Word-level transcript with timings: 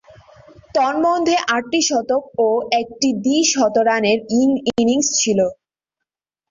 তন্মধ্যে, 0.75 1.35
আটটি 1.55 1.79
শতক 1.89 2.23
ও 2.39 2.47
একটি 2.81 3.09
দ্বি-শতরানের 3.23 4.19
ইনিংস 4.79 5.07
ছিল। 5.21 5.39